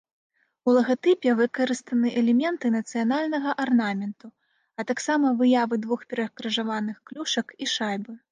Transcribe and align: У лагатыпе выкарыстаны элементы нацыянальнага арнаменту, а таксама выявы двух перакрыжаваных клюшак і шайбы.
У 0.69 0.73
лагатыпе 0.75 1.33
выкарыстаны 1.41 2.07
элементы 2.21 2.71
нацыянальнага 2.77 3.49
арнаменту, 3.65 4.27
а 4.79 4.87
таксама 4.93 5.27
выявы 5.41 5.75
двух 5.87 5.99
перакрыжаваных 6.15 6.97
клюшак 7.11 7.47
і 7.67 7.71
шайбы. 7.75 8.13